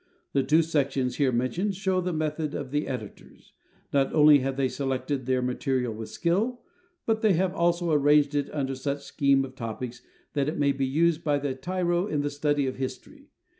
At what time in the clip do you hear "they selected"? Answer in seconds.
4.57-5.27